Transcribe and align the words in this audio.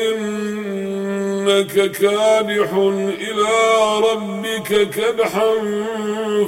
إنك 0.08 1.90
كادح 1.90 2.72
إلى 3.20 3.52
ربك 3.98 4.90
كدحا 4.90 5.52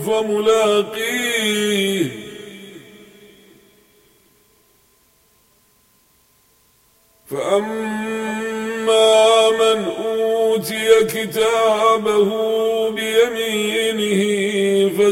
فملاقيه. 0.06 1.46
فأما 7.30 9.10
من 9.50 9.78
أوتي 10.04 11.04
كتابه 11.04 12.30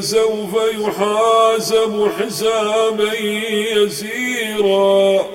فسوف 0.00 0.54
يحاسب 0.78 2.10
حسابا 2.18 3.14
يسيرا. 3.76 5.26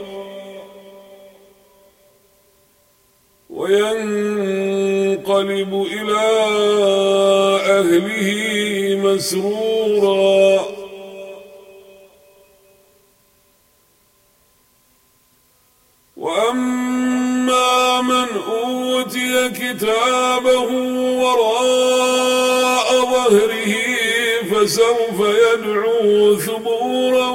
وينقلب 3.49 4.51
إلى 5.91 6.21
أهله 7.79 8.29
مسرورا. 9.03 10.65
وأما 16.17 18.01
من 18.01 18.27
أوتي 18.47 19.49
كتابه 19.49 20.69
وراء 21.23 22.89
ظهره 23.01 23.88
فسوف 24.51 25.19
يدعو 25.19 26.35
ثبورا 26.35 27.29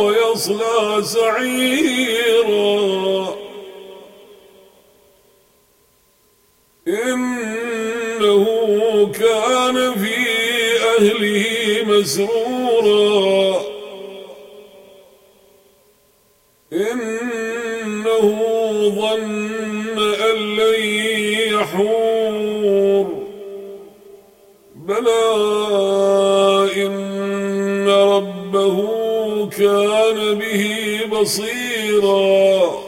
ويصلى 0.00 1.02
سعيرا. 1.02 2.60
إنه 6.88 8.44
كان 9.12 9.94
في 9.94 10.16
أهله 10.98 11.44
مسرورا. 11.84 13.62
إنه 16.72 18.24
ظن 18.96 19.98
أن 19.98 20.36
لن 20.56 20.82
يحور. 21.54 23.19
بلى 24.90 25.22
ربه 28.16 28.76
كان 29.58 30.38
به 30.38 30.64
بصيرا. 31.12 32.80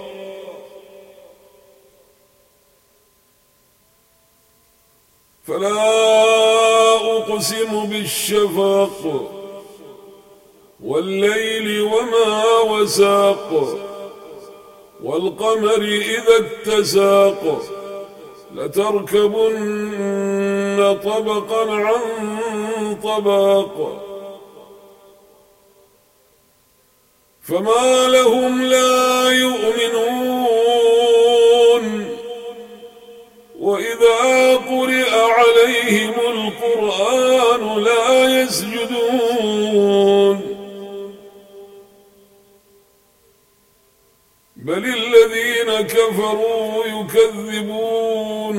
فلا 5.47 5.83
أقسم 7.17 7.87
بالشفاق 7.87 9.01
والليل 10.85 11.81
وما 11.81 12.61
وساق 12.71 13.79
والقمر 15.05 15.83
إذا 16.17 16.37
اتساق 16.39 17.63
لتركبن 18.55 19.57
طبقا 20.93 21.73
عن 21.73 22.01
طباق 23.03 23.77
فما 27.43 28.09
لهم 28.09 28.63
لا 28.63 29.31
يؤمنون. 29.31 30.63
وإذا 33.59 34.57
قرئ 34.57 35.11
عليهم 35.21 36.15
القرآن 36.21 37.63
لا 37.85 38.43
يسجدون. 38.43 39.93
بل 44.57 44.85
الذين 44.85 45.81
كفروا 45.81 46.85
يكذبون. 46.87 48.59